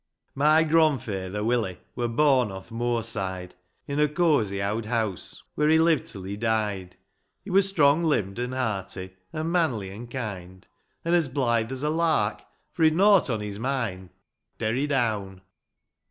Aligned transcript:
y 0.35 0.63
gronfaither, 0.63 1.45
Willie, 1.45 1.79
VVur 1.95 2.15
born 2.15 2.51
o'th 2.51 2.71
moorside, 2.71 3.53
In 3.85 3.99
a 3.99 4.07
cosy 4.07 4.59
owd 4.59 4.85
house 4.87 5.43
Where 5.53 5.69
he 5.69 5.77
lived 5.77 6.07
till 6.07 6.23
he 6.23 6.35
died; 6.35 6.95
He 7.43 7.51
wur 7.51 7.61
strong 7.61 8.03
limbed 8.05 8.39
an' 8.39 8.51
hearty, 8.53 9.15
An' 9.31 9.51
manly, 9.51 9.91
an' 9.91 10.07
kind; 10.07 10.65
An' 11.05 11.13
as 11.13 11.29
blithe 11.29 11.71
as 11.71 11.83
a 11.83 11.91
lark, 11.91 12.41
for 12.71 12.81
He'd 12.83 12.95
nought 12.95 13.29
on 13.29 13.41
his 13.41 13.59
mind. 13.59 14.09
Derry 14.57 14.87
down. 14.87 15.41